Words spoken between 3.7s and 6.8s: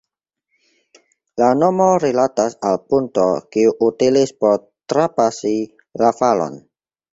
utilis por trapasi la valon.